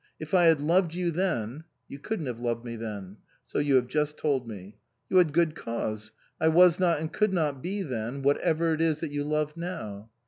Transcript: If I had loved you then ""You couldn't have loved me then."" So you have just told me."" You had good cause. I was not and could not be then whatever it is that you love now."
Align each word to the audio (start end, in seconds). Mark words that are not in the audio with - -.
If 0.19 0.33
I 0.33 0.45
had 0.45 0.61
loved 0.61 0.95
you 0.95 1.11
then 1.11 1.63
""You 1.87 1.99
couldn't 1.99 2.25
have 2.25 2.39
loved 2.39 2.65
me 2.65 2.75
then."" 2.75 3.17
So 3.45 3.59
you 3.59 3.75
have 3.75 3.85
just 3.85 4.17
told 4.17 4.47
me."" 4.47 4.77
You 5.11 5.17
had 5.17 5.31
good 5.31 5.53
cause. 5.55 6.11
I 6.39 6.47
was 6.47 6.79
not 6.79 6.99
and 6.99 7.13
could 7.13 7.33
not 7.33 7.61
be 7.61 7.83
then 7.83 8.23
whatever 8.23 8.73
it 8.73 8.81
is 8.81 8.99
that 9.01 9.11
you 9.11 9.23
love 9.23 9.55
now." 9.55 10.09